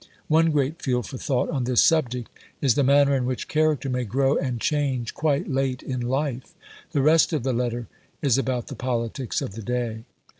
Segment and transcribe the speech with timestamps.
[0.29, 4.03] One great field for thought on this subject is the manner in which character may
[4.03, 6.55] grow and change quite late in life....
[6.91, 7.87] [The rest of the letter
[8.19, 10.05] is about the politics of the day.